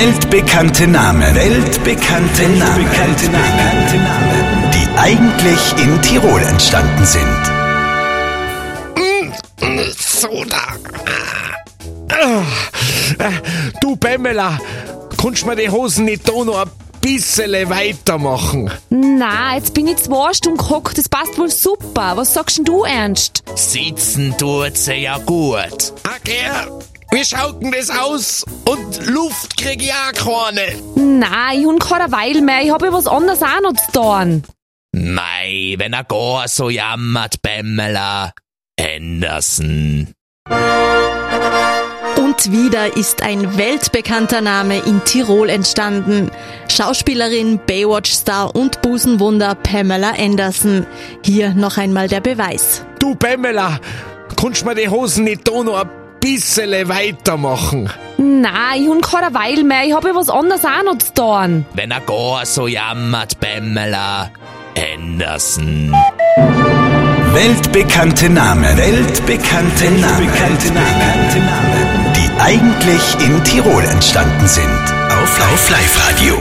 [0.00, 1.34] Weltbekannte Namen.
[1.34, 2.90] Weltbekannte Namen.
[2.90, 4.70] Weltbekannte Namen.
[4.72, 7.42] Die eigentlich in Tirol entstanden sind.
[9.98, 10.78] Soda.
[13.82, 14.58] Du Pamela,
[15.20, 16.70] kannst mir die Hosen nicht da noch ein
[17.02, 18.70] bisschen weitermachen?
[18.88, 22.12] Na, jetzt bin ich zwei Stunden gehockt, das passt wohl super.
[22.14, 23.42] Was sagst denn du, Ernst?
[23.54, 25.92] Sitzen tut sie ja gut.
[26.04, 26.40] Okay,
[27.12, 28.44] wie schaut denn das aus?
[28.64, 30.74] Und Luft krieg ich auch keine.
[30.94, 34.42] Na, ich hab keine Weile mehr, ich hab ja was anderes auch noch zu tun.
[34.92, 38.32] Mei, wenn er gar so jammert, Pamela.
[38.80, 40.08] Anderson.
[42.16, 46.30] Und wieder ist ein weltbekannter Name in Tirol entstanden.
[46.68, 50.86] Schauspielerin, Baywatch-Star und Busenwunder Pamela Anderson.
[51.24, 52.84] Hier noch einmal der Beweis.
[52.98, 53.80] Du Pamela,
[54.36, 57.90] kannst mir die Hosen nicht da noch ein bisschen weitermachen?
[58.18, 61.66] Na, ich hab keine Weile mehr, ich hab ja was anderes auch noch zu tun.
[61.74, 64.30] Wenn er gar so jammert, Pamela.
[64.94, 65.94] Anderson.
[67.32, 68.76] Weltbekannte Namen.
[68.76, 70.28] Weltbekannte Namen.
[70.28, 72.12] Weltbekannte Namen.
[72.16, 74.66] Die eigentlich in Tirol entstanden sind.
[75.10, 76.40] Auf Live-Radio.